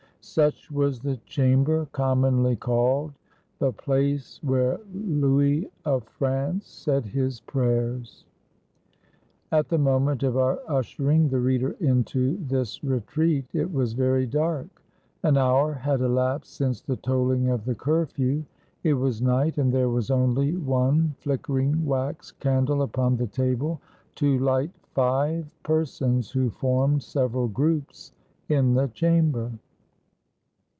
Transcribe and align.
Such 0.23 0.69
was 0.69 0.99
the 0.99 1.17
chamber 1.25 1.87
commonly 1.93 2.55
called 2.55 3.13
"The 3.57 3.73
place 3.73 4.39
where 4.43 4.79
Louis 4.93 5.67
of 5.83 6.03
France 6.03 6.67
said 6.67 7.05
his 7.07 7.41
prayers." 7.41 8.23
At 9.51 9.67
the 9.69 9.79
moment 9.79 10.21
of 10.21 10.37
our 10.37 10.59
ushering 10.67 11.27
the 11.27 11.39
reader 11.39 11.71
into 11.79 12.37
this 12.45 12.83
retreat 12.83 13.45
it 13.51 13.73
was 13.73 13.93
very 13.93 14.27
dark. 14.27 14.81
An 15.23 15.37
hour 15.37 15.73
had 15.73 16.01
elapsed 16.01 16.53
since 16.55 16.81
the 16.81 16.97
tolling 16.97 17.49
of 17.49 17.65
the 17.65 17.75
curfew^; 17.75 18.45
it 18.83 18.93
was 18.93 19.23
night, 19.23 19.57
and 19.57 19.73
there 19.73 19.89
was 19.89 20.11
only 20.11 20.55
one 20.55 21.15
flickering 21.17 21.83
wax 21.83 22.31
candle 22.31 22.83
upon 22.83 23.17
the 23.17 23.27
table, 23.27 23.81
to 24.15 24.37
light 24.37 24.71
five 24.93 25.51
persons 25.63 26.29
who 26.29 26.51
formed 26.51 27.01
several 27.01 27.47
groups 27.47 28.13
in 28.49 28.75
the 28.75 28.87
chamber. 28.89 29.51